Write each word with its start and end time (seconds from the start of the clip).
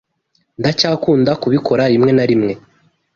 Ndacyakunda 0.59 1.31
kubikora 1.41 1.83
rimwe 1.93 2.11
na 2.17 2.25
rimwe. 2.29 2.53